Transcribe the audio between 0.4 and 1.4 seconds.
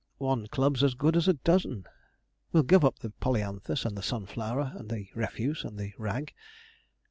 club's as good as a